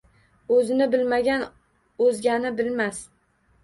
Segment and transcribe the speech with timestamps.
[0.55, 1.45] O‘zini bilmagan
[2.09, 3.09] o‘zgani bilmas.